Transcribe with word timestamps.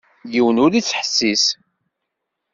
Yiwen 0.33 0.61
ur 0.65 0.71
ittḥessis. 0.73 1.45